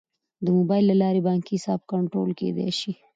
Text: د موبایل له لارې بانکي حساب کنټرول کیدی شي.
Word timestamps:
د 0.43 0.45
موبایل 0.57 0.85
له 0.91 0.95
لارې 1.01 1.25
بانکي 1.27 1.53
حساب 1.59 1.79
کنټرول 1.91 2.29
کیدی 2.39 2.69
شي. 2.79 2.91